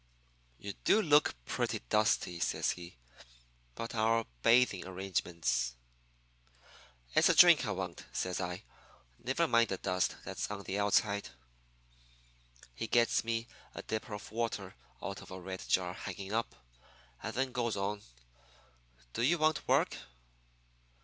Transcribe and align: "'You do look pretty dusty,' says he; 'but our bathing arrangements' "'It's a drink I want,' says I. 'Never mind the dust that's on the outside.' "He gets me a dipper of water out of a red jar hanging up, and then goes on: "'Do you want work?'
"'You 0.57 0.73
do 0.83 0.99
look 0.99 1.35
pretty 1.45 1.77
dusty,' 1.87 2.39
says 2.39 2.71
he; 2.71 2.97
'but 3.75 3.93
our 3.93 4.25
bathing 4.41 4.87
arrangements' 4.87 5.75
"'It's 7.13 7.29
a 7.29 7.35
drink 7.35 7.67
I 7.67 7.71
want,' 7.71 8.05
says 8.11 8.41
I. 8.41 8.63
'Never 9.19 9.47
mind 9.47 9.69
the 9.69 9.77
dust 9.77 10.15
that's 10.25 10.49
on 10.49 10.63
the 10.63 10.79
outside.' 10.79 11.29
"He 12.73 12.87
gets 12.87 13.23
me 13.23 13.47
a 13.75 13.83
dipper 13.83 14.15
of 14.15 14.31
water 14.31 14.73
out 15.03 15.21
of 15.21 15.29
a 15.29 15.39
red 15.39 15.61
jar 15.67 15.93
hanging 15.93 16.33
up, 16.33 16.55
and 17.21 17.35
then 17.35 17.51
goes 17.51 17.77
on: 17.77 18.01
"'Do 19.13 19.21
you 19.21 19.37
want 19.37 19.67
work?' 19.67 19.97